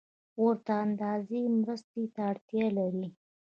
ورته 0.43 0.73
اندازې 0.85 1.41
مرستې 1.65 2.03
ته 2.13 2.21
اړتیا 2.31 2.67
لري 2.77 3.07